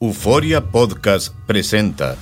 [0.00, 2.16] Euforia Podcast presenta.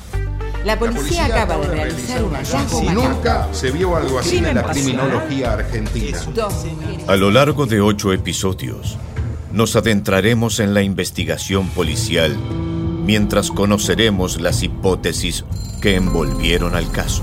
[0.63, 4.63] La policía, acaba de realizar un hallazgo Si nunca se vio algo así en la
[4.65, 6.19] criminología argentina.
[7.09, 8.99] A lo largo de ocho episodios,
[9.53, 12.37] nos adentraremos en la investigación policial
[13.07, 15.47] mientras conoceremos las hipótesis
[15.81, 17.23] que envolvieron al caso.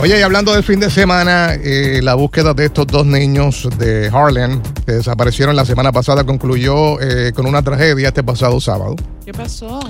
[0.00, 4.08] Oye, y hablando del fin de semana, eh, la búsqueda de estos dos niños de
[4.12, 8.94] Harlem que desaparecieron la semana pasada concluyó eh, con una tragedia este pasado sábado.
[9.24, 9.80] ¿Qué pasó?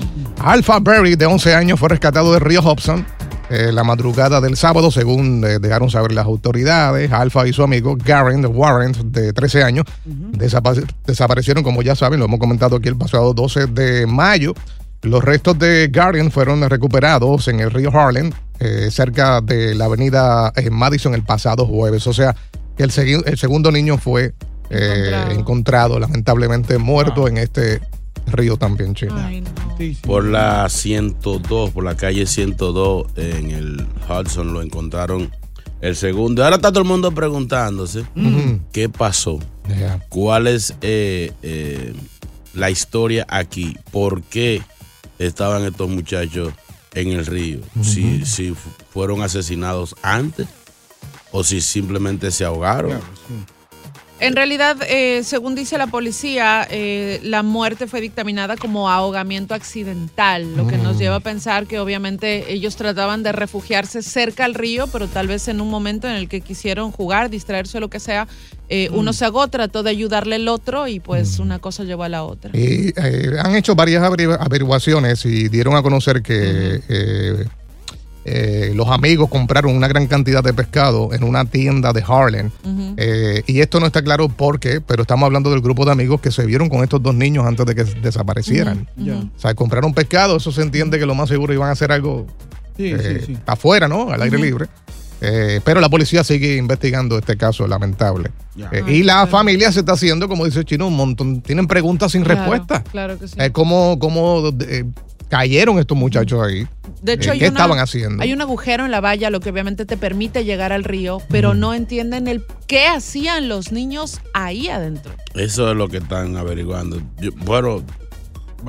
[0.41, 3.05] Alpha Berry, de 11 años, fue rescatado del río Hobson
[3.51, 7.13] eh, la madrugada del sábado, según eh, dejaron saber las autoridades.
[7.13, 12.25] Alpha y su amigo Garen Warren, de 13 años, desapa- desaparecieron, como ya saben, lo
[12.27, 14.55] hemos comentado aquí el pasado 12 de mayo.
[15.03, 20.53] Los restos de Garen fueron recuperados en el río Harlem, eh, cerca de la avenida
[20.57, 22.07] eh, Madison, el pasado jueves.
[22.07, 22.35] O sea,
[22.77, 24.35] que el, segui- el segundo niño fue
[24.71, 25.31] eh, Encontrado.
[25.41, 27.81] encontrado, lamentablemente muerto en este
[28.27, 28.95] río también.
[29.13, 29.51] Ay, no.
[30.03, 35.31] Por la 102, por la calle 102 en el Hudson lo encontraron
[35.81, 36.43] el segundo.
[36.45, 38.05] Ahora está todo el mundo preguntándose
[38.73, 39.39] qué pasó,
[39.69, 40.01] Yeah.
[40.09, 41.93] cuál es eh, eh,
[42.55, 44.63] la historia aquí, por qué
[45.19, 46.55] estaban estos muchachos
[47.01, 50.47] en el río, si, si fu- fueron asesinados antes
[51.33, 53.01] o si simplemente se ahogaron.
[54.21, 60.57] En realidad, eh, según dice la policía, eh, la muerte fue dictaminada como ahogamiento accidental,
[60.57, 64.89] lo que nos lleva a pensar que obviamente ellos trataban de refugiarse cerca al río,
[64.89, 68.01] pero tal vez en un momento en el que quisieron jugar, distraerse o lo que
[68.01, 68.27] sea,
[68.69, 72.09] eh, uno se agotó, trató de ayudarle el otro y pues una cosa llevó a
[72.09, 72.51] la otra.
[72.55, 77.47] Y eh, han hecho varias averi- averiguaciones y dieron a conocer que
[78.31, 82.51] eh, los amigos compraron una gran cantidad de pescado en una tienda de Harlem.
[82.97, 86.21] Eh, y esto no está claro por qué, pero estamos hablando del grupo de amigos
[86.21, 88.89] que se vieron con estos dos niños antes de que desaparecieran.
[89.37, 92.27] O sea, compraron pescado, eso se entiende que lo más seguro iban a hacer algo
[92.79, 94.11] eh, afuera, ¿no?
[94.11, 94.67] Al aire libre.
[95.21, 98.31] Eh, pero la policía sigue investigando este caso lamentable.
[98.73, 101.41] Eh, y la familia se está haciendo, como dice Chino, un montón.
[101.41, 102.83] Tienen preguntas sin Claro, respuesta.
[102.91, 103.35] Claro que sí.
[103.39, 104.85] Eh, ¿Cómo, cómo eh,
[105.29, 106.67] cayeron estos muchachos ahí?
[107.03, 108.23] De hecho, Eh, hay ¿qué una- estaban haciendo?
[108.23, 111.55] Hay un agujero en la valla, lo que obviamente te permite llegar al río, pero
[111.55, 115.13] no entienden el qué hacían los niños ahí adentro.
[115.35, 117.01] Eso es lo que están averiguando.
[117.21, 117.83] Yo- bueno,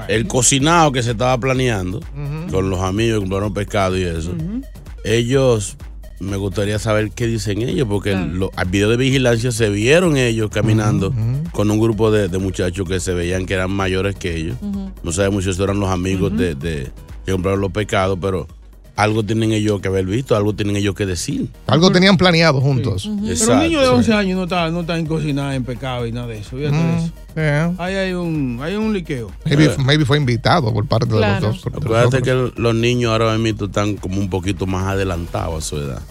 [0.08, 2.02] el cocinado que se estaba planeando
[2.52, 4.36] con los amigos que compraron pescado y eso,
[5.04, 5.78] ellos,
[6.20, 8.28] me gustaría saber qué dicen ellos, porque Claro.
[8.34, 11.14] lo- al video de vigilancia se vieron ellos caminando
[11.54, 14.58] con un grupo de, de muchachos que se veían que eran mayores que ellos.
[15.04, 16.92] No sabemos si esos eran los amigos de, de-
[17.26, 18.48] que compraron los pescados, pero
[18.96, 21.48] algo tienen ellos que haber visto, algo tienen ellos que decir.
[21.68, 23.10] Algo tenían planeado juntos.
[23.24, 26.12] Pero un niño de 11 años no está, no está en cocinar en pecado y
[26.12, 26.58] nada de eso.
[26.58, 27.14] Fíjate de eso.
[27.36, 27.74] Yeah.
[27.78, 29.32] Ahí hay un, hay un liqueo.
[29.46, 31.36] Maybe, maybe fue invitado por parte Claro.
[31.48, 31.74] de los dos.
[31.74, 36.02] Acuérdate que los niños ahora mismo están como un poquito más adelantados a su edad.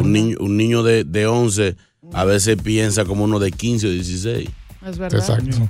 [0.00, 1.74] un, niño, un niño de, de 11
[2.12, 4.48] a veces piensa como uno de 15 o 16.
[4.86, 5.18] Es verdad.
[5.18, 5.68] Exacto.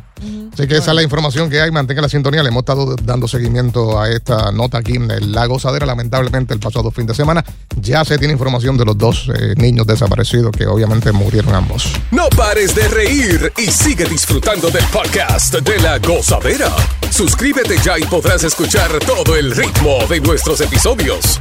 [0.53, 1.71] Así que esa es la información que hay.
[1.71, 2.43] Mantenga la sintonía.
[2.43, 5.87] Le hemos estado dando seguimiento a esta nota aquí en La Gozadera.
[5.87, 7.45] Lamentablemente, el pasado fin de semana
[7.81, 11.91] ya se tiene información de los dos eh, niños desaparecidos que obviamente murieron ambos.
[12.11, 16.71] No pares de reír y sigue disfrutando del podcast de la gozadera.
[17.11, 21.41] Suscríbete ya y podrás escuchar todo el ritmo de nuestros episodios.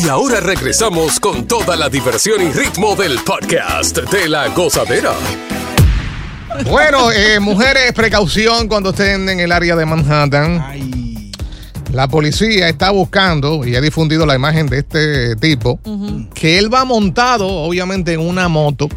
[0.00, 5.12] Y ahora regresamos con toda la diversión y ritmo del podcast de la gozadera.
[6.66, 11.32] Bueno, eh, mujeres, precaución cuando estén en el área de Manhattan.
[11.92, 15.80] La policía está buscando y ha difundido la imagen de este tipo,
[16.32, 18.88] que él va montado, obviamente, en una moto.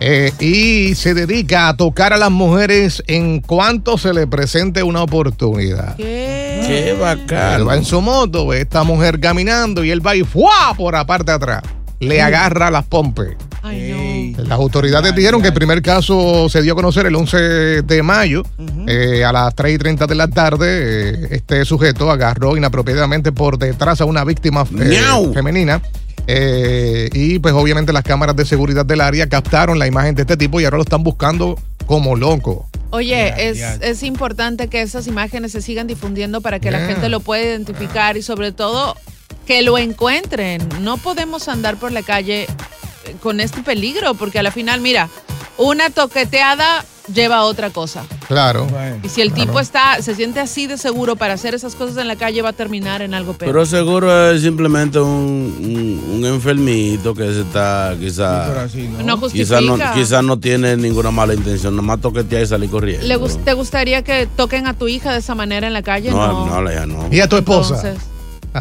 [0.00, 5.02] Eh, y se dedica a tocar a las mujeres en cuanto se le presente una
[5.02, 5.96] oportunidad.
[5.96, 7.60] Qué bacán.
[7.60, 10.74] Él va en su moto, ve esta mujer caminando y él va y ¡fua!
[10.76, 11.62] por la parte de atrás.
[12.00, 13.36] Le agarra las pompes.
[14.36, 18.42] Las autoridades dijeron que el primer caso se dio a conocer el 11 de mayo
[18.86, 20.66] eh, a las 3 y 30 de la tarde.
[20.68, 25.00] eh, este sujeto agarró inapropiadamente por detrás a una víctima eh,
[25.34, 25.82] femenina.
[26.26, 30.36] Eh, y pues obviamente las cámaras de seguridad del área captaron la imagen de este
[30.36, 32.68] tipo y ahora lo están buscando como loco.
[32.90, 36.88] Oye, es, es importante que esas imágenes se sigan difundiendo para que la Yeah.
[36.88, 38.96] gente lo pueda identificar y sobre todo
[39.46, 40.66] que lo encuentren.
[40.80, 42.46] No podemos andar por la calle
[43.22, 45.08] con este peligro porque a la final, mira,
[45.58, 48.02] una toqueteada lleva a otra cosa.
[48.26, 48.66] Claro.
[49.04, 49.46] Y si el Claro.
[49.46, 52.48] tipo está, se siente así de seguro para hacer esas cosas en la calle, va
[52.48, 53.52] a terminar en algo peor.
[53.52, 58.66] Pero seguro es simplemente un, un- un enfermito que se está quizá...
[59.04, 59.92] No Quizá no, justifica.
[59.94, 63.06] quizá no tiene ninguna mala intención, nomás toquetear y salir corriendo.
[63.06, 66.10] ¿Le ¿Te gustaría que toquen a tu hija de esa manera en la calle?
[66.10, 66.46] No, No.
[66.46, 67.06] no, la- no.
[67.12, 67.76] ¿Y a tu esposa?
[67.76, 68.02] Entonces,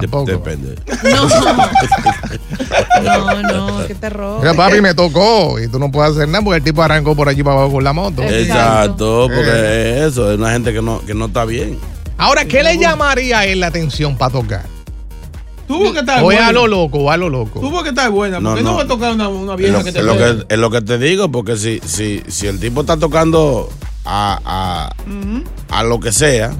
[0.01, 0.25] Tampoco.
[0.31, 0.75] Depende.
[1.03, 1.27] no.
[3.03, 3.41] no,
[3.77, 4.39] no, qué terror.
[4.41, 7.29] Mira, papi, me tocó y tú no puedes hacer nada porque el tipo arrancó por
[7.29, 8.21] allí para abajo con la moto.
[8.23, 10.05] Exacto, porque Eh.
[10.07, 11.77] eso es una gente que no, que no está bien.
[12.17, 14.65] Ahora, ¿qué le llamaría a él la atención para tocar?
[15.67, 16.49] Tuvo que estar buena.
[16.49, 17.59] a lo loco, o a lo loco.
[17.59, 18.39] Tuvo que estar buena.
[18.39, 18.77] No, porque no, no.
[18.77, 20.81] va a tocar una, una vieja lo, que te es lo que, es lo que
[20.81, 23.67] te digo, porque si, si, si el tipo está tocando
[24.05, 24.39] a,
[25.69, 26.51] a, a lo que sea,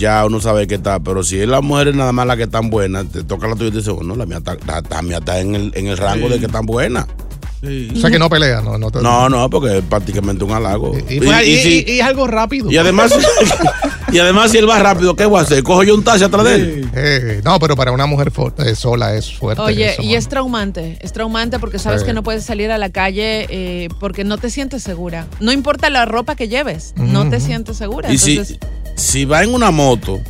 [0.00, 0.98] ya uno sabe que está.
[0.98, 3.68] Pero si es la mujer nada más la que están buena, te toca la tuya
[3.68, 5.96] y te dice, bueno, la mía está, la, la mía está en, el, en el
[5.96, 7.06] rango de que están buena.
[7.62, 8.78] O sea que no pelea, no.
[8.78, 10.96] No, te- No, no, porque es prácticamente un halago.
[11.10, 12.72] Y, fue- Y- y y- si- y- y es algo rápido.
[12.72, 13.12] y además,
[14.12, 15.62] y además si él va rápido, ¿qué voy a hacer?
[15.62, 16.90] ¿Cojo yo un taxi atrás de él?
[16.94, 18.32] Eh, no, pero para una mujer
[18.64, 19.62] eh, sola es fuerte.
[19.62, 22.06] Oye, eso, y es traumante, es traumante porque sabes Sí.
[22.06, 25.26] que no puedes salir a la calle eh, porque no te sientes segura.
[25.40, 28.08] No importa la ropa que lleves, no te sientes segura.
[28.10, 28.58] Y Entonces, si
[29.24, 30.20] va en una moto,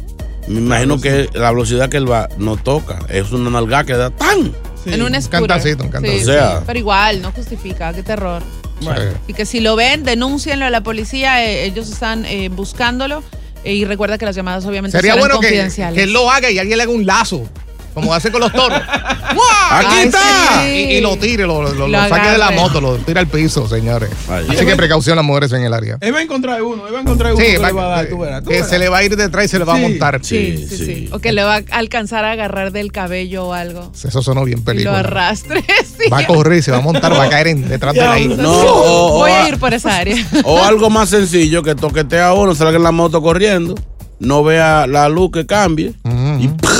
[0.48, 3.00] me imagino que la velocidad que él va no toca.
[3.08, 4.52] Es una nalga que da tan.
[4.86, 5.46] en un scooter.
[5.48, 6.24] cantacito, un cantacito.
[6.24, 6.56] Sí, O sea.
[6.58, 8.42] sí, pero igual, no justifica, qué terror.
[8.80, 8.86] Sí.
[9.28, 13.22] Y que si lo ven, denúncienlo a la policía, eh, ellos están eh, buscándolo.
[13.62, 15.94] eh, y recuerda que las llamadas obviamente Sería serán bueno que, confidenciales.
[15.96, 17.44] que él lo haga y alguien le haga un lazo,
[17.94, 18.80] como hace con los toros.
[19.72, 20.62] ¡Aquí Ay, está!
[20.64, 20.68] sí.
[20.68, 23.28] Y, y lo tire, lo, lo- Lo lo saque de la moto, lo tire al
[23.28, 24.10] piso, señores.
[24.28, 25.96] Ay, Así que precaución las mujeres en el área.
[26.00, 27.84] Él va a encontrar uno, él va a encontrar uno Sí, que va- le va
[27.84, 28.42] a dar, tú verás.
[28.42, 28.68] tú que verás.
[28.70, 30.18] se le va a ir detrás y se le va a montar.
[30.22, 33.92] Sí, sí, sí, O que le va a alcanzar a agarrar del cabello o algo.
[33.94, 35.62] Eso sonó bien Y lo arrastre.
[35.98, 36.08] sí.
[36.12, 38.28] Va a correr, se va a montar, va a caer en- detrás de ahí.
[38.40, 40.16] No, o, o Voy a ir por esa área.
[40.44, 43.74] o algo más sencillo que toquetea a uno, salga en la moto corriendo,
[44.18, 45.92] no vea la luz que cambie
[46.38, 46.79] y ¡pah!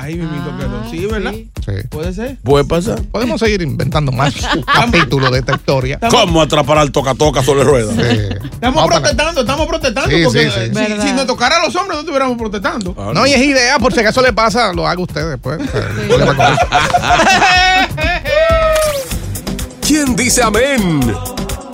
[0.00, 0.90] Ahí mismito quedó.
[0.90, 1.32] Sí, ¿verdad?
[1.32, 1.72] Sí.
[1.90, 2.38] Puede ser.
[2.42, 3.02] puede pasar.
[3.02, 4.34] Podemos seguir inventando más
[4.74, 5.98] capítulos de esta historia.
[6.10, 7.94] ¿Cómo atrapar al toca-toca sobre ruedas?
[7.94, 8.00] Sí.
[8.52, 10.10] Estamos Vamos protestando, estamos protestando.
[10.10, 10.60] Sí, porque sí, sí.
[10.74, 11.08] eh, si-.
[11.08, 12.94] Si, nos tocara a los hombres, no estuviéramos protestando.
[12.98, 15.60] Ah, No, y es idea, por si acaso le pasa, lo haga usted después.
[19.86, 21.14] ¿Quién dice amén?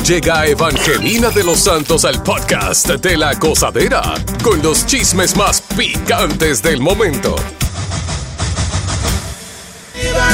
[0.05, 4.03] Llega Evangelina de los Santos al podcast de la gozadera
[4.43, 7.35] con los chismes más picantes del momento.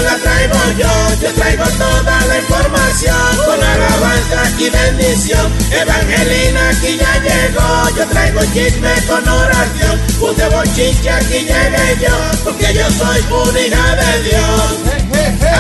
[0.03, 5.53] La traigo yo, yo traigo toda la información con Alabanza aquí bendición.
[5.71, 10.01] Evangelina aquí ya llegó, yo traigo chisme con oración.
[10.19, 14.73] Puse bochinche, aquí llegué yo, porque yo soy una hija de Dios.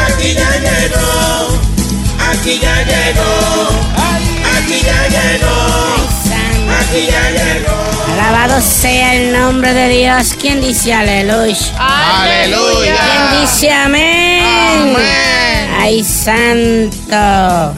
[0.06, 1.58] Aquí ya llegó,
[2.30, 3.30] aquí ya llegó,
[4.56, 5.56] aquí ya llegó,
[6.80, 7.92] aquí ya llegó.
[8.12, 10.34] Alabado sea el nombre de Dios.
[10.38, 11.56] ¿Quién dice aleluya?
[11.78, 12.81] Aleluya.
[13.58, 14.96] ¿Quién dice amén?
[15.78, 17.76] Ay, santo.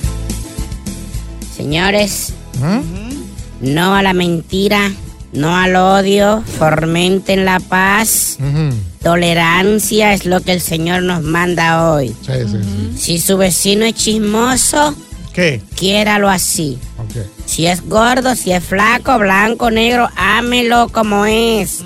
[1.57, 2.33] Señores,
[3.61, 4.93] no a la mentira,
[5.33, 8.38] no al odio, fomenten la paz.
[9.02, 12.09] Tolerancia es lo que el Señor nos manda hoy.
[12.23, 12.99] Sí, sí, sí.
[12.99, 14.95] Si su vecino es chismoso,
[15.33, 15.61] ¿Qué?
[15.76, 16.78] quiéralo así.
[17.47, 21.81] Si es gordo, si es flaco, blanco, negro, ámelo como es.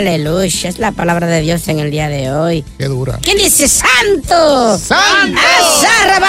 [0.00, 2.64] Aleluya, es la palabra de Dios en el día de hoy.
[2.78, 3.18] Qué dura.
[3.20, 4.78] ¿Quién dice santo?
[4.78, 5.38] ¡Santo!
[5.60, 6.20] ¡Azarra.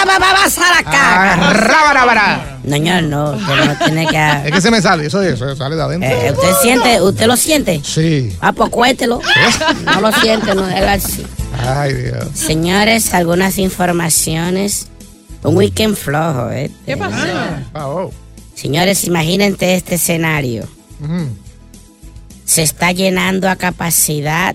[2.62, 4.18] No, señor, no, usted no tiene que...
[4.48, 6.10] Es que se me sale, eso, eso sale de adentro.
[6.10, 7.80] Eh, ¿Usted siente, usted lo siente?
[7.82, 8.36] Sí.
[8.42, 9.22] Ah, pues cuéntelo.
[9.86, 11.24] No lo siente, no, él así.
[11.66, 12.26] Ay, Dios.
[12.34, 14.88] Señores, algunas informaciones.
[15.44, 16.70] Un weekend flojo, ¿eh?
[16.84, 17.16] ¿Qué pasó?
[17.72, 18.12] Ah, oh.
[18.54, 20.68] Señores, imagínense este escenario.
[22.52, 24.54] Se está llenando a capacidad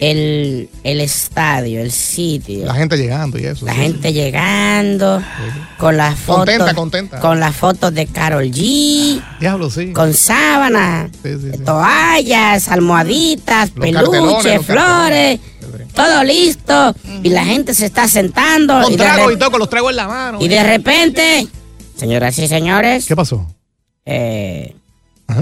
[0.00, 2.66] el, el estadio, el sitio.
[2.66, 3.64] La gente llegando y eso.
[3.64, 5.22] La sí, gente llegando
[5.78, 6.46] con las fotos.
[6.46, 7.20] Contenta, contenta.
[7.20, 9.22] Con las fotos de Carol G.
[9.38, 9.92] Diablo, sí.
[9.92, 11.58] Con sábanas, Sí, sí, sí.
[11.64, 15.38] toallas, almohaditas, Los peluches, flores.
[15.94, 16.94] Todo listo.
[17.22, 18.82] Y la gente se está sentando.
[18.82, 20.38] Con y, trago y todo, con los tragos en la mano.
[20.40, 21.46] y de repente,
[21.96, 23.06] señoras y señores.
[23.06, 23.46] ¿Qué pasó?
[24.06, 24.74] eh,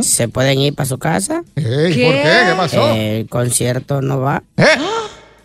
[0.02, 1.42] ¿Se pueden ir para su casa?
[1.56, 1.64] Ey,
[2.04, 2.22] ¿Por qué?
[2.48, 2.90] ¿Qué pasó?
[2.92, 4.42] El concierto no va.
[4.56, 4.64] ¿Eh?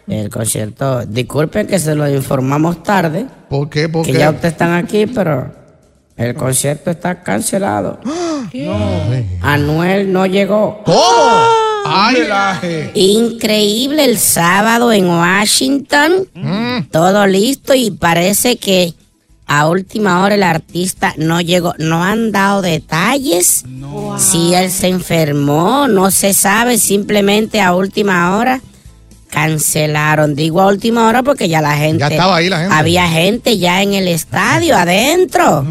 [0.08, 3.26] El concierto, disculpen que se lo informamos tarde.
[3.50, 3.90] ¿Por qué?
[3.90, 4.20] ¿Por que qué?
[4.20, 5.52] ya ustedes están aquí, pero
[6.16, 8.00] el concierto está cancelado.
[9.42, 10.82] Anuel no llegó.
[10.86, 10.98] ¿Cómo?
[11.90, 12.92] Ay, relaje.
[12.94, 16.28] Increíble el sábado en Washington.
[16.92, 18.94] Todo listo y parece que
[19.48, 21.74] a última hora el artista no llegó.
[21.78, 23.64] No han dado detalles.
[24.18, 26.78] Si él se enfermó, no se sabe.
[26.78, 28.62] Simplemente a última hora
[29.30, 30.36] cancelaron.
[30.36, 32.00] Digo a última hora porque ya la gente.
[32.00, 32.76] Ya estaba ahí la gente.
[32.76, 35.66] Había gente ya en el estadio, adentro.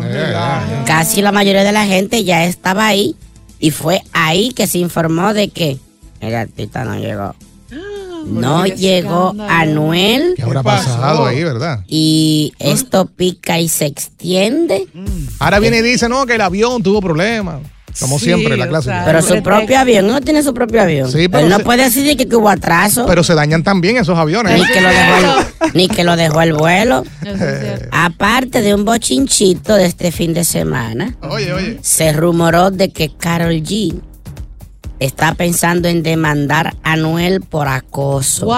[0.87, 3.15] Casi la mayoría de la gente ya estaba ahí.
[3.59, 5.79] Y fue ahí que se informó de que
[6.21, 7.35] el artista no llegó.
[8.27, 10.35] No llegó Anuel.
[10.37, 11.81] ¿Qué habrá pasado ahí, verdad?
[11.87, 14.87] Y esto pica y se extiende.
[15.39, 17.61] Ahora viene y dice, no, que el avión tuvo problemas.
[17.99, 18.91] Como Sí, siempre, la o clase.
[18.91, 21.11] sea, Pero su propio avión, no tiene su propio avión.
[21.11, 23.07] Sí, pero Él no se- puede decir que, que hubo atraso.
[23.07, 24.53] Pero se dañan también esos aviones.
[24.61, 25.17] Ni que, lo dejó
[25.65, 27.05] el, ni que lo dejó el vuelo.
[27.93, 31.79] Aparte de un bochinchito de este fin de semana, Oye, oye.
[31.83, 33.95] se rumoró de que Carol G
[35.01, 38.49] está pensando en demandar a Anuel por acoso.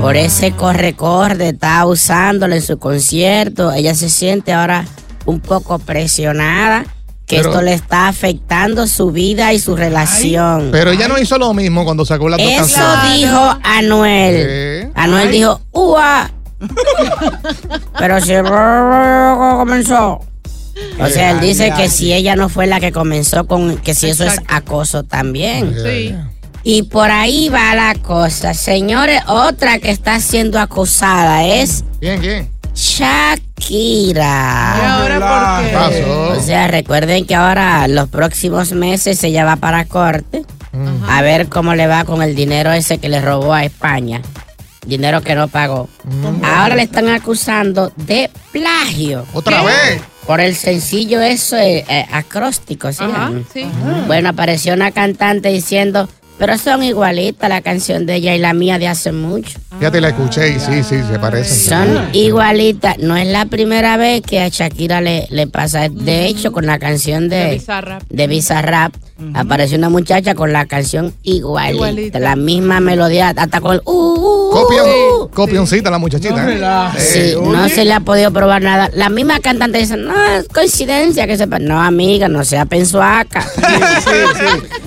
[0.00, 3.72] Por ese corre-corre, está usándolo en su concierto.
[3.72, 4.84] Ella se siente ahora
[5.24, 6.84] un poco presionada,
[7.26, 10.68] que Pero- esto le está afectando su vida y su relación.
[10.72, 13.16] Pero ella no hizo lo mismo cuando sacó las dos Eso canciones.
[13.18, 14.90] dijo Anuel.
[14.94, 16.30] Anuel dijo, ¡Ua!
[17.98, 18.32] Pero si
[19.58, 20.20] comenzó.
[21.00, 24.08] O sea, él dice que si ella no fue la que comenzó con, que si
[24.08, 25.74] eso es acoso también.
[25.82, 26.14] Sí.
[26.62, 28.54] Y por ahí va la cosa.
[28.54, 32.50] Señores, otra que está siendo acusada es ¿Quién, quién?
[32.74, 34.76] Shakira.
[34.80, 35.74] ¿Y ahora por qué?
[35.74, 36.38] Pasó.
[36.38, 40.44] O sea, recuerden que ahora los próximos meses ella va para corte
[41.08, 44.22] a ver cómo le va con el dinero ese que le robó a España.
[44.86, 45.88] Dinero que no pagó.
[46.42, 49.24] Ahora le están acusando de plagio.
[49.32, 49.66] ¿Otra ¿Qué?
[49.66, 50.02] vez?
[50.26, 53.04] Por el sencillo eso, eh, eh, acróstico, ¿sí?
[53.04, 53.66] Ajá, sí.
[54.06, 58.78] Bueno, apareció una cantante diciendo, pero son igualitas la canción de ella y la mía
[58.78, 59.58] de hace mucho.
[59.78, 61.68] Fíjate, la escuché y sí, sí, se parecen.
[61.68, 62.98] Son igualitas.
[62.98, 65.88] No es la primera vez que a Shakira le, le pasa.
[65.90, 68.02] De hecho, con la canción de, De Bizarrap.
[68.08, 68.94] de Bizarrap,
[69.34, 71.74] apareció una muchacha con la canción igualita.
[71.74, 72.18] Igualita.
[72.18, 73.82] La misma melodía, hasta con el...
[73.84, 75.28] uh, uh, uh, Copion, uh.
[75.30, 76.46] copioncita la muchachita.
[76.50, 76.98] ¿eh?
[76.98, 78.90] Sí, Eh, no se le ha podido probar nada.
[78.94, 81.58] La misma cantante dice, no, es coincidencia que sepa.
[81.58, 83.44] No, amiga, no sea pensuaca.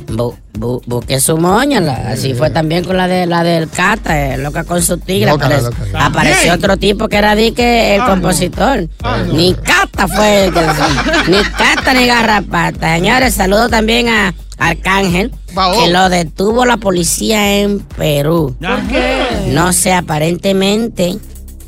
[0.07, 1.79] Bu- bu- busque su moña.
[1.81, 5.29] la- así fue también con la de la del Cata, eh, loca con su tigre.
[5.31, 6.05] Loca, la Aparec- loca.
[6.05, 8.88] apareció otro tipo que era di que el compositor.
[9.34, 10.46] Ni Cata fue.
[10.46, 10.62] el que-
[11.31, 12.96] ni Cata ni Garrapata.
[12.96, 14.26] Señores, saludo también a
[14.58, 18.56] Arcángel, que lo detuvo la policía en Perú.
[18.60, 19.52] ¿Por qué?
[19.54, 21.18] No sé, aparentemente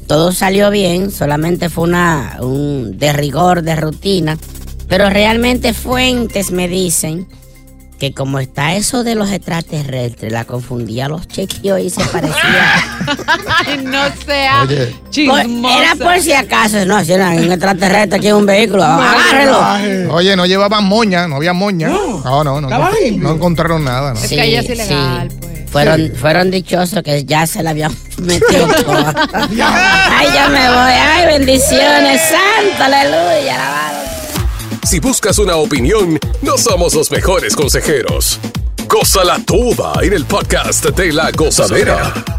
[0.08, 4.38] todo salió bien, solamente fue una, un de rigor, de rutina.
[4.88, 7.27] Pero realmente fuentes me dicen
[7.99, 12.75] que como está eso de los extraterrestres, la confundía los chequeos y se parecía.
[13.65, 14.95] Ay, no sea Oye.
[15.09, 15.77] chismosa.
[15.77, 20.13] Era por si acaso, no, si era un extraterrestre aquí en un vehículo, agárrelo.
[20.15, 21.89] Oye, no llevaban moña, no había moña.
[21.89, 22.69] No, no, no.
[22.69, 24.13] No, no encontraron nada.
[24.13, 24.19] ¿no?
[24.19, 25.49] Es que ella es ilegal, pues.
[25.69, 29.13] Fueron, fueron dichosos que ya se la habían metido toda.
[29.33, 30.93] Ay, ya me voy.
[30.93, 32.21] Ay, bendiciones.
[32.21, 33.55] Santo, aleluya.
[33.55, 34.08] alabado.
[34.89, 38.39] Si buscas una opinión, no somos los mejores consejeros.
[38.88, 42.38] Gózala toda en el podcast de la gozadera.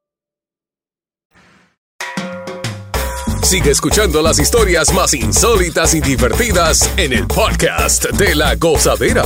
[3.51, 9.25] Sigue escuchando las historias más insólitas y divertidas en el podcast de la gozadera.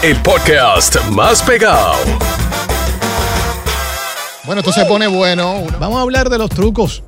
[0.00, 1.94] El podcast más pegado.
[4.46, 5.64] Bueno, esto se pone bueno.
[5.80, 7.02] Vamos a hablar de los trucos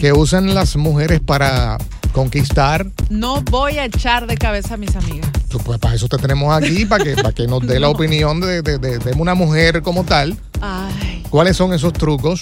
[0.00, 1.78] que usan las mujeres para
[2.10, 2.84] conquistar.
[3.08, 5.30] No voy a echar de cabeza a mis amigas.
[5.64, 8.62] Pues para eso te tenemos aquí, para que, para que nos dé la opinión de,
[8.62, 10.36] de- de- de una mujer como tal.
[10.60, 11.22] Ay.
[11.30, 12.40] ¿Cuáles son esos trucos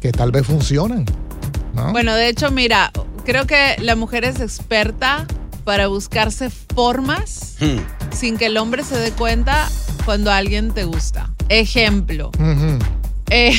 [0.00, 1.04] que tal vez funcionan?
[1.78, 1.92] ¿No?
[1.92, 2.90] Bueno, de hecho, mira,
[3.24, 5.26] creo que la mujer es experta
[5.64, 7.78] para buscarse formas Hmm.
[8.14, 9.68] sin que el hombre se dé cuenta
[10.04, 11.30] cuando alguien te gusta.
[11.48, 12.30] Ejemplo.
[13.30, 13.52] Eh,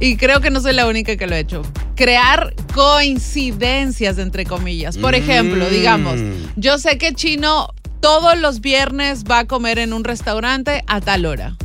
[0.00, 1.62] y creo que no soy la única que lo he hecho.
[1.96, 4.96] Crear coincidencias, entre comillas.
[4.98, 5.70] Por ejemplo, Mm.
[5.70, 6.20] digamos,
[6.56, 7.68] yo sé que Chino
[8.00, 11.56] todos los viernes va a comer en un restaurante a tal hora.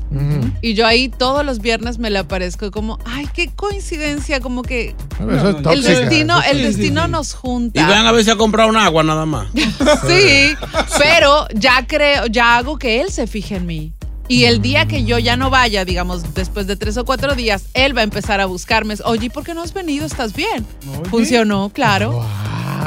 [0.63, 4.95] Y yo ahí todos los viernes me le aparezco como, ay, qué coincidencia, como que
[5.19, 7.12] Eso es el tóxica, destino, el sí, destino sí.
[7.12, 7.82] nos junta.
[7.82, 9.47] Y van a ver si ha comprado un agua nada más.
[10.08, 10.56] Sí,
[10.97, 13.93] pero ya creo, ya hago que él se fije en mí.
[14.30, 17.65] Y el día que yo ya no vaya, digamos, después de tres o cuatro días,
[17.73, 18.95] él va a empezar a buscarme.
[19.04, 20.06] Oye, ¿por qué no has venido?
[20.06, 20.65] ¿Estás bien?
[21.10, 22.26] Funcionó, claro.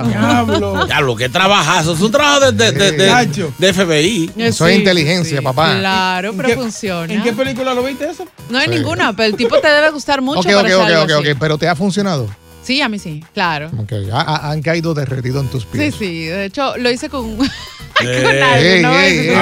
[0.02, 0.86] Diablo.
[0.86, 1.92] Ya, lo que trabajazo.
[1.94, 3.52] Es un trabajo de, de, de, de- Nacho.
[3.58, 4.30] de FBI.
[4.38, 5.78] Eso es inteligencia, papá.
[5.78, 7.12] Claro, pero ¿En qué- funciona.
[7.12, 8.26] ¿En qué película lo viste eso?
[8.50, 10.40] No hay ninguna, pero el tipo te debe gustar mucho.
[10.40, 11.12] Ok, ok, ok, ok, así.
[11.30, 11.36] ok.
[11.38, 12.28] Pero te ha funcionado.
[12.62, 13.70] Sí, a mí sí, claro.
[13.78, 15.94] Ok, ha- ha- han caído derretido en tus Sí, pies.
[15.96, 17.38] sí, de hecho lo hice con,
[17.94, 19.34] alguien, Sí, sí.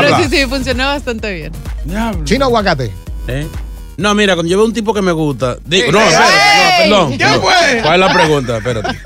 [0.00, 1.52] Pero sí, sí, funcionó bastante bien.
[2.24, 2.92] Chino aguacate.
[3.28, 3.46] ¿Eh?
[3.96, 5.56] No, mira, cuando yo veo un tipo que me gusta.
[5.64, 7.18] Digo, no, espérate, no, perdón.
[7.18, 7.80] ¿qué fue?
[7.82, 8.56] ¿Cuál es la pregunta?
[8.58, 8.98] Espérate.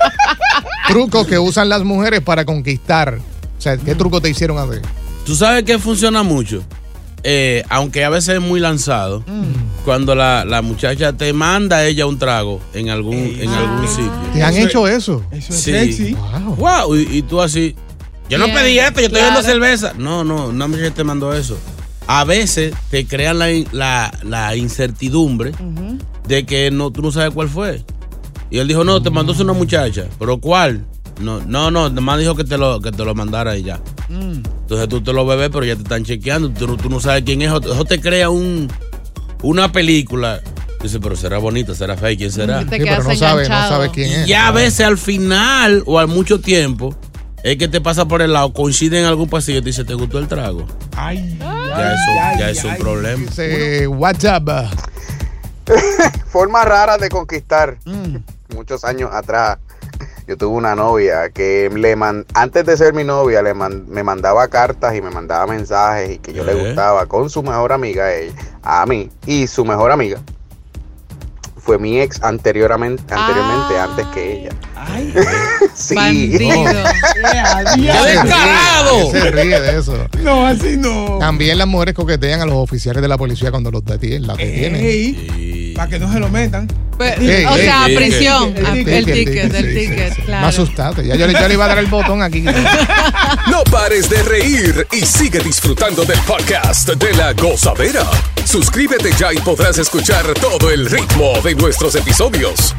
[0.87, 3.19] Trucos que usan las mujeres para conquistar.
[3.57, 4.79] O sea, ¿qué truco te hicieron a ti?
[5.25, 6.63] ¿Tú sabes que funciona mucho?
[7.23, 9.23] Eh, aunque a veces es muy lanzado,
[9.85, 14.11] cuando la, la muchacha te manda a ella un trago en algún, en algún sitio.
[14.33, 15.23] ¿Te han hecho eso?
[15.31, 15.71] Eso Sí.
[15.71, 16.17] sexy.
[16.57, 17.75] Wow, y, y tú así.
[18.27, 19.33] Yo no pedí esto, yo estoy claro.
[19.33, 19.93] viendo cerveza.
[19.97, 21.57] No, no, una muchacha te mandó eso.
[22.07, 25.51] A veces te crean la, la, la incertidumbre
[26.27, 27.83] de que no, tú no sabes cuál fue.
[28.51, 30.05] Y él dijo, no, te mandó una muchacha.
[30.19, 30.85] ¿Pero cuál?
[31.21, 33.79] No, no, no, nomás dijo que te lo, que te lo mandara y ya.
[34.09, 36.49] Entonces tú te lo bebes, pero ya te están chequeando.
[36.49, 37.49] Tú, no- tú no sabes quién es.
[37.51, 38.67] Eso te crea un,
[39.41, 40.41] una película.
[40.81, 42.61] Dice, pero será bonita, será fea, ¿quién será?
[42.61, 44.27] Sí, pero no sabe, no sabe quién es.
[44.27, 46.95] Y a veces al final o al mucho tiempo
[47.43, 49.93] es que te pasa por el lado, coincide en algún pasillo y te dice, ¿te
[49.93, 50.65] gustó el trago?
[50.97, 53.23] Ay, Ya eso, ya es un problema.
[53.27, 54.49] Dice, WhatsApp.
[56.27, 57.77] Forma rara de conquistar.
[58.55, 59.57] Muchos años atrás,
[60.27, 64.03] yo tuve una novia que le man- antes de ser mi novia, le man- me
[64.03, 66.67] mandaba cartas y me mandaba mensajes y que yo le ¿Eh?
[66.67, 70.19] gustaba con su mejor amiga, ella, a mí, y su mejor amiga.
[71.57, 74.49] fue mi ex anteriormente, anteriormente antes que ella.
[75.75, 75.93] sí.
[75.93, 76.39] Bandido.
[77.75, 79.11] ¡Qué descarado!
[79.11, 80.07] Se ríe de eso.
[80.23, 81.19] No, así no.
[81.19, 84.25] También las mujeres coquetean a los oficiales de la policía cuando los detienen.
[84.25, 84.83] La detienen.
[84.83, 85.27] Ey,
[85.75, 86.67] para que no se lo metan.
[86.97, 88.53] Pues, Ey, o ey, sea, ey, prisión.
[88.55, 90.41] el Ah, ticket, El ticket, el ticket, claro.
[90.41, 91.07] Me asustaste.
[91.07, 92.43] Ya yo, le- yo le iba a dar el botón aquí.
[93.49, 98.05] No pares de reír y sigue disfrutando del podcast de la gozadera.
[98.45, 102.75] Suscríbete ya y podrás escuchar todo el ritmo de nuestros episodios.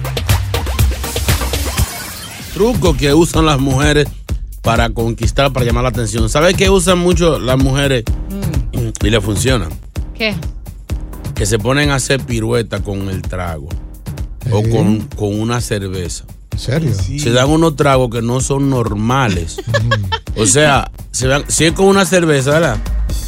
[2.55, 4.07] Truco que usan las mujeres
[4.63, 6.29] para conquistar, para llamar la atención.
[6.29, 8.05] ¿Sabes qué usan mucho las mujeres
[9.03, 9.71] y le funcionan?
[10.17, 10.35] ¿Qué?
[11.43, 13.67] Que se ponen a hacer pirueta con el trago
[14.53, 16.25] o con, con una cerveza.
[16.53, 16.93] ¿En serio?
[16.95, 19.57] Se dan unos tragos que no son normales.
[20.37, 22.77] o sea, se dan- si es con una cerveza, ¿verdad?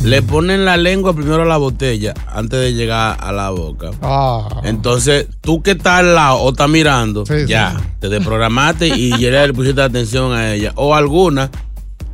[0.04, 3.90] Le ponen la lengua primero a la botella antes de llegar a la boca.
[4.00, 4.60] Ah.
[4.62, 7.84] Entonces, tú que estás al lado o estás mirando, Sí, ya, sí.
[7.98, 10.70] te desprogramaste y ya le pusiste atención a ella.
[10.76, 11.50] O algunas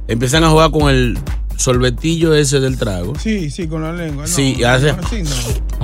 [0.08, 1.18] empiezan a jugar con el
[1.56, 3.12] sorbetillo ese del trago.
[3.18, 4.22] Sí, sí, con la lengua.
[4.22, 5.79] No, Sí, y hace- no.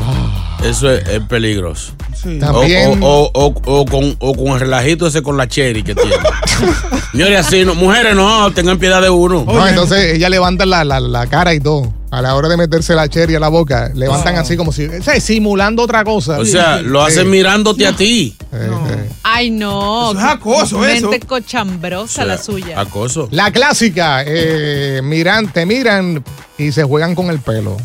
[0.65, 1.93] Eso es, es peligroso.
[2.21, 2.37] Sí.
[2.39, 5.83] O, También- o- o- o- o con, o con el relajito ese con la cherry
[5.83, 6.17] que tiene.
[7.13, 7.75] Señores, así no.
[7.75, 9.45] Mujeres, no, tengan piedad de uno.
[9.47, 11.93] No, entonces ella levanta la, la, la cara y todo.
[12.11, 14.89] A la hora de meterse la cherry a la boca, levantan así como si.
[15.03, 16.39] sea, simulando otra cosa.
[16.39, 17.29] O sea, lo hacen Sí.
[17.29, 18.35] mirándote a ti.
[18.53, 19.11] Eh, eh.
[19.23, 20.13] Ay, no.
[20.13, 21.27] Eso es acoso, Mente eso.
[21.27, 22.81] cochambrosa la suya.
[22.81, 23.29] Acoso.
[23.33, 26.25] La clásica, eh, miran, te miran
[26.57, 27.77] y se juegan con el pelo.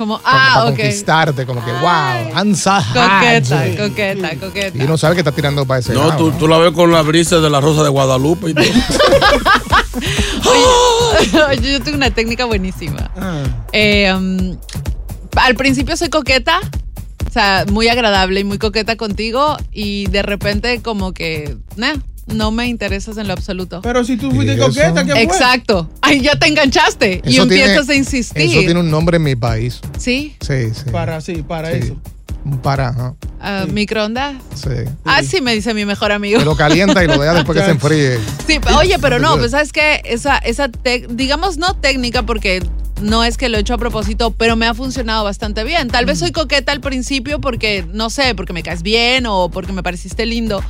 [0.00, 0.76] Como, Como ah, para ok.
[0.78, 4.78] conquistarte, como que, wow, Ansa Coqueta, coqueta, coqueta.
[4.78, 6.16] Y uno sabe que está tirando para ese No, lado.
[6.16, 8.64] tú, tú la ves con la brisa de la rosa de Guadalupe y todo.
[11.50, 13.10] Oye, yo tengo una técnica buenísima.
[13.14, 13.42] Ah.
[13.72, 14.56] Eh, um,
[15.36, 16.60] al principio soy coqueta,
[17.28, 22.50] o sea, muy agradable y muy coqueta contigo y de repente como que, nah, no
[22.50, 23.80] me interesas en lo absoluto.
[23.82, 25.22] Pero si tú fuiste coqueta, ¿qué fue?
[25.22, 25.88] Exacto.
[26.02, 28.42] Ay, ya te enganchaste y tiene- empiezas a insistir.
[28.42, 29.80] Eso tiene un nombre en mi país.
[29.98, 30.36] ¿Sí?
[30.40, 30.90] Sí, sí.
[30.92, 31.78] Para, sí, para Sí.
[31.82, 31.96] eso.
[32.42, 33.14] Un para, ajá.
[33.38, 34.34] Ah, ¿Microondas?
[34.54, 34.70] Sí.
[35.04, 36.38] Ah, sí, me dice mi mejor amigo.
[36.38, 38.18] Que lo calienta y lo deja después que se enfríe.
[38.46, 40.70] Sí, oye, pero no, pues sabes que esa, esa
[41.10, 42.62] digamos no técnica porque
[43.02, 45.88] no es que lo he hecho a propósito, pero me ha funcionado bastante bien.
[45.88, 49.72] Tal vez soy coqueta al principio porque, no sé, porque me caes bien o porque
[49.72, 50.62] me pareciste lindo,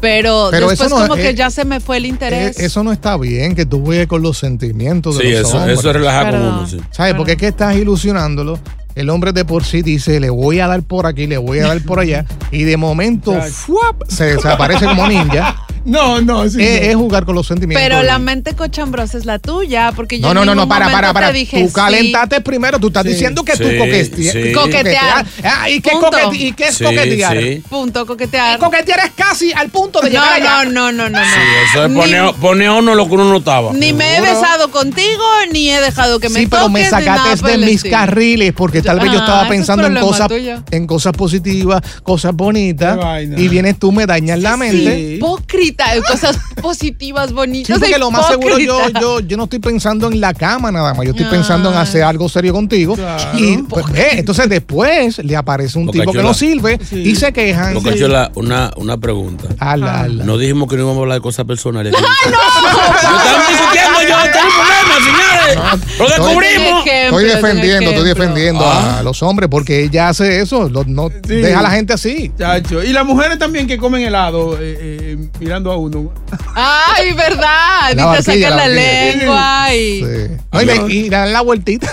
[0.00, 2.58] pero, Pero después no como que es- ya se me fue el interés.
[2.58, 5.58] Eh, Eso no está bien, que tú juegues con los sentimientos de Sí, los eso,
[5.58, 5.78] hombres.
[5.78, 6.54] eso es relajar con Perdón.
[6.58, 6.80] uno, sí.
[6.90, 7.14] ¿Sabes?
[7.14, 8.58] Porque es que estás ilusionándolo.
[8.96, 11.68] El hombre de por sí dice, le voy a dar por aquí, le voy a
[11.68, 12.24] dar por allá.
[12.50, 13.32] Y de momento,
[14.08, 15.56] se desaparece como ninja.
[15.84, 16.62] No, no, sí.
[16.62, 16.86] es, no.
[16.90, 17.82] es jugar con los sentimientos.
[17.82, 20.68] pero la mente cochambrosa es la tuya, porque yo No, en no, no, no, ningún
[20.68, 21.32] para, para, para.
[21.32, 21.74] dije tú sí.
[21.74, 23.10] calentaste primero, tú estás Sí.
[23.10, 24.32] diciendo que tú Sí, coqueteas.
[24.32, 24.52] sí.
[24.52, 25.26] Coquetear.
[25.44, 27.38] Ah, ¿y, qué coquete- ¿Y qué es Sí, coquetear?
[27.40, 27.62] sí.
[27.68, 28.58] Punto, coquetear.
[28.58, 30.64] Coquetear es casi al punto de No, llegar allá.
[30.64, 31.24] no, no, no, no, no.
[31.24, 31.40] Sí,
[31.70, 33.72] eso es poner, uno lo que uno no estaba.
[33.72, 37.50] Ni me he besado contigo, ni he dejado que me sí, pero me toques, sacaste
[37.52, 40.28] de mis carriles porque tal vez yo Ah, estaba pensando en cosas,
[40.70, 42.98] en cosas positivas, cosas bonitas
[43.36, 45.14] y vienes tú me dañas la mente.
[45.16, 47.78] Hipócrita, de cosas positivas, Sí, bonitas.
[47.78, 49.00] porque lo más seguro yo, hipócrita.
[49.00, 51.30] yo, yo no estoy pensando en la cama nada más, yo estoy Ah.
[51.30, 52.94] pensando en hacer algo serio contigo.
[52.96, 53.38] Claro.
[53.38, 56.96] Y pues, entonces después le aparece un Boca tipo que no sirve Sí.
[56.96, 57.74] y se quejan.
[57.74, 59.48] Boca Chula, una, una pregunta.
[59.58, 60.24] Ala, ala.
[60.24, 61.94] No dijimos que no íbamos a hablar de cosas personales.
[61.96, 62.38] ¡Ay, no!
[62.40, 65.98] Yo estaba discutiendo yo, tengo un problema, señores.
[65.98, 66.86] Lo estoy- descubrimos.
[66.86, 68.98] Estoy defendiendo, estoy defendiendo Ah.
[68.98, 71.34] a los hombres porque ella hace eso, lo- no Sí.
[71.34, 72.30] deja a la gente así.
[72.38, 72.82] Chacho.
[72.82, 76.12] Y las mujeres también que comen helado eh, eh, mirando a uno.
[76.54, 77.92] Ay, verdad.
[77.94, 80.00] La y te sacan la lengua y.
[80.04, 80.36] Sí.
[80.52, 81.90] No, y, dan la vueltita.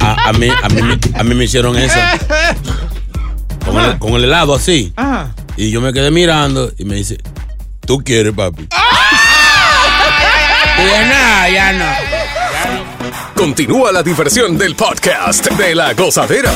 [0.00, 2.18] A, a mí, a, mí, me- a mí me hicieron esa.
[3.64, 4.92] Con el, con el helado así.
[4.96, 5.34] Ajá.
[5.56, 7.18] Y yo me quedé mirando y me dice,
[7.86, 8.62] ¿tú quieres, papi?
[10.78, 11.84] Y dije, "Nah, ya no.
[13.34, 16.52] Continúa la diversión del podcast de la gozadera.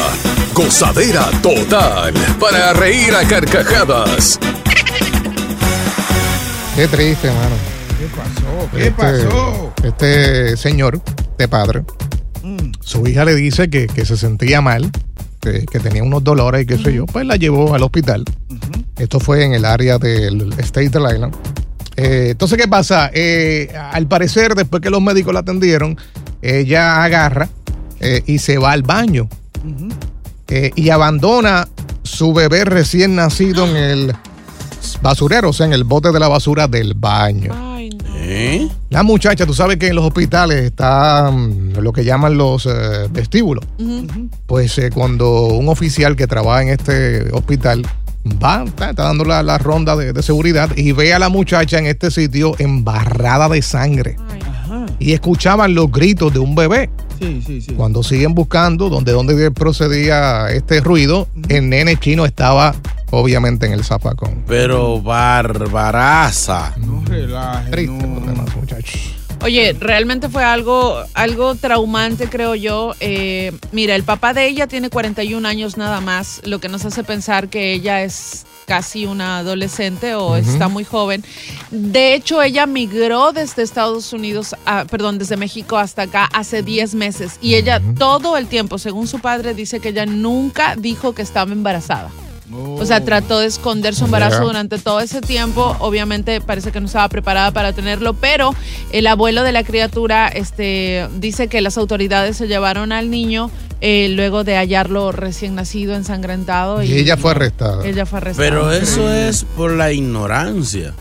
[0.55, 2.15] Gozadera total.
[2.41, 4.39] Para reír a carcajadas.
[6.77, 7.55] Qué triste, hermano.
[7.99, 8.71] ¿Qué pasó?
[8.73, 9.73] ¿Qué Este- pasó?
[9.85, 11.01] Este señor
[11.39, 11.83] de padre,
[12.43, 12.73] Mm.
[12.81, 14.91] su hija le dice que, que se sentía mal,
[15.41, 18.25] que, que tenía unos dolores y qué sé yo, pues la llevó al hospital.
[18.99, 21.35] Esto fue en el área del State Island.
[21.97, 23.11] Eh, entonces, ¿qué pasa?
[23.15, 25.97] Eh, al parecer, después que los médicos la atendieron,
[26.43, 27.49] ella agarra
[28.01, 29.29] eh, y se va al baño
[30.49, 31.69] eh, y abandona
[32.03, 34.15] su bebé recién nacido en el
[35.01, 37.53] basurero, o sea, en el bote de la basura del baño.
[37.55, 38.05] Ay, no.
[38.17, 38.69] ¿Eh?
[38.91, 43.65] La muchacha, tú sabes que en los hospitales están lo que llaman los eh, vestíbulos.
[44.47, 47.87] Pues eh, cuando un oficial que trabaja en este hospital
[48.43, 51.79] va, está, está dando la, la ronda de, de seguridad y ve a la muchacha
[51.79, 54.17] en este sitio embarrada de sangre.
[54.99, 56.89] Y escuchaban los gritos de un bebé.
[57.21, 57.75] Sí, sí, sí.
[57.75, 62.75] Cuando siguen buscando donde, donde procedía este ruido, el nene chino estaba
[63.17, 64.43] obviamente en el zapacón.
[64.47, 66.75] Pero barbaraza.
[66.79, 68.45] No relaje, Triste no.
[68.61, 69.01] muchachos.
[69.43, 72.95] Oye, realmente fue algo, algo traumante, creo yo.
[73.01, 77.05] Eh, mira, el papá de ella tiene 41 años nada más, lo que nos hace
[77.05, 81.23] pensar que ella es casi una adolescente o está muy joven.
[81.71, 86.95] De hecho, ella migró desde Estados Unidos, a- perdón, desde México hasta acá hace 10
[86.95, 91.21] meses y ella todo el tiempo, según su padre, dice que ella nunca dijo que
[91.21, 92.09] estaba embarazada.
[92.57, 95.77] O sea, trató de esconder su embarazo durante todo ese tiempo.
[95.81, 98.55] Obviamente parece que no estaba preparada para tenerlo, pero
[98.93, 104.09] el abuelo de la criatura este, dice que las autoridades se llevaron al niño eh,
[104.09, 106.83] luego de hallarlo recién nacido, ensangrentado.
[106.83, 107.87] Y ella fue arrestada.
[107.87, 108.49] Ella fue arrestada.
[108.49, 110.95] Pero eso es por la ignorancia.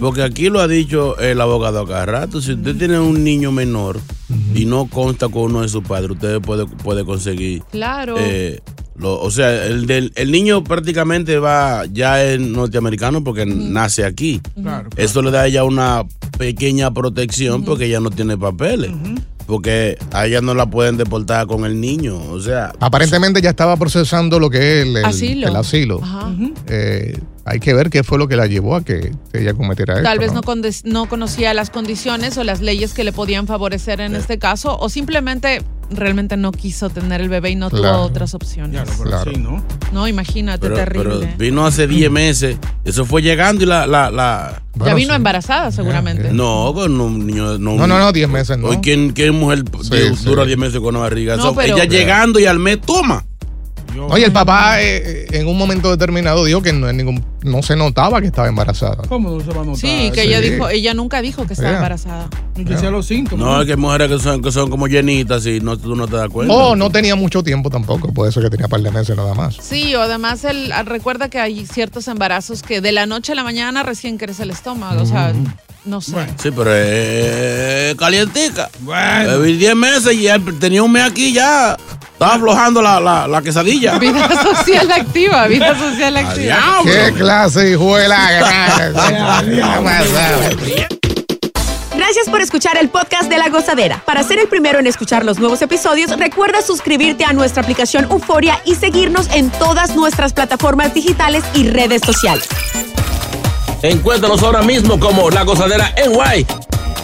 [0.00, 2.40] Porque aquí lo ha dicho el abogado a cada rato.
[2.40, 4.00] Si usted tiene un niño menor
[4.54, 7.62] y no consta con uno de sus padres, usted puede, puede conseguir.
[7.70, 8.16] Claro.
[8.18, 8.60] eh,
[8.96, 14.40] lo- o sea, el, del, el niño prácticamente va ya es norteamericano porque nace aquí.
[14.60, 14.88] Claro.
[14.96, 16.04] Esto le da a ella una
[16.38, 18.90] pequeña protección porque ella no tiene papeles.
[19.46, 22.16] Porque a ella no la pueden deportar con el niño.
[22.30, 25.48] O sea, Aparentemente ya estaba procesando lo que es el, el- Asilo.
[25.48, 26.00] el asilo.
[26.02, 26.32] Ajá.
[26.68, 30.14] Eh, hay que ver qué fue lo que la llevó a que ella cometiera Tal
[30.14, 30.20] esto.
[30.20, 30.36] vez ¿no?
[30.36, 34.38] no, condes- no conocía las condiciones o las leyes que le podían favorecer en este
[34.38, 37.96] caso, o simplemente realmente no quiso tener el bebé y no Claro.
[37.96, 38.82] tuvo otras opciones.
[39.02, 39.30] Claro.
[39.32, 39.62] sí, ¿no?
[39.92, 41.34] No, imagínate, pero, pero terrible.
[41.38, 42.56] vino hace 10 meses.
[42.84, 43.86] Eso fue llegando y la.
[43.86, 46.32] la, la ya vino embarazada seguramente.
[46.32, 47.58] No, con un niño.
[47.58, 48.68] No, No, no, no, 10 meses, no.
[48.68, 50.24] Hoy, ¿quién, quién mujer sí.
[50.24, 51.36] dura 10 meses con una barriga?
[51.36, 53.24] No, So, pero- ella llegando y al mes, toma.
[54.08, 57.62] Oye, el papá eh, eh, en un momento determinado dijo que no, en ningún, no
[57.62, 59.02] se notaba que estaba embarazada.
[59.08, 59.76] ¿Cómo no se va a notar?
[59.76, 61.78] Sí, que ella dijo, ella nunca dijo que estaba Yeah.
[61.78, 62.28] embarazada.
[62.56, 63.44] Ni que sea los síntomas.
[63.46, 66.06] No, es que hay mujeres que son, que son como llenitas y no, tú no
[66.06, 66.52] te das cuenta.
[66.52, 69.34] O no tenía mucho tiempo tampoco, puede ser que tenía un par de meses nada
[69.34, 69.56] más.
[69.60, 73.34] Sí, o además él ah, recuerda que hay ciertos embarazos que de la noche a
[73.34, 75.32] la mañana recién crece el estómago, o sea,
[75.84, 76.26] no sé.
[76.42, 78.70] Sí, pero es calientica.
[78.80, 79.40] Bueno.
[79.40, 81.76] 10 meses y él tenía un mes aquí ya.
[82.14, 83.98] Estaba aflojando la, la, la quesadilla.
[83.98, 86.58] Vida social activa, vida social activa.
[86.84, 88.16] ¿Qué clase de juela?
[91.96, 94.00] Gracias por escuchar el podcast de La Gozadera.
[94.06, 98.60] Para ser el primero en escuchar los nuevos episodios, recuerda suscribirte a nuestra aplicación Euforia
[98.64, 102.46] y seguirnos en todas nuestras plataformas digitales y redes sociales.
[103.82, 106.46] Encuéntranos ahora mismo como La Gozadera en Guay.